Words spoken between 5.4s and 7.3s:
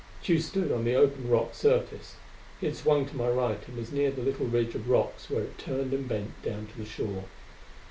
it turned and bent down to the shore.